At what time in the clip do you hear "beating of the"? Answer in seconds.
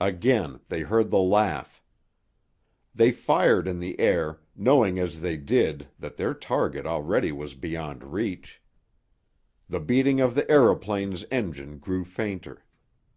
9.80-10.44